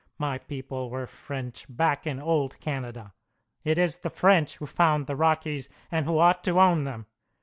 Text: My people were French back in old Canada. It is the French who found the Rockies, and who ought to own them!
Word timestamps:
My 0.17 0.39
people 0.39 0.89
were 0.89 1.05
French 1.05 1.67
back 1.69 2.07
in 2.07 2.19
old 2.19 2.59
Canada. 2.59 3.13
It 3.63 3.77
is 3.77 3.97
the 3.99 4.09
French 4.09 4.55
who 4.55 4.65
found 4.65 5.05
the 5.05 5.15
Rockies, 5.15 5.69
and 5.91 6.07
who 6.07 6.17
ought 6.17 6.43
to 6.45 6.59
own 6.59 6.85
them! 6.85 7.05